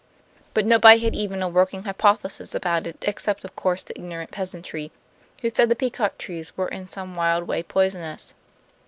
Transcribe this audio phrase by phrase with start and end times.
[0.55, 4.91] But nobody had even a working hypothesis about it, except of course the ignorant peasantry,
[5.43, 8.33] who said the peacock trees were in some wild way poisonous.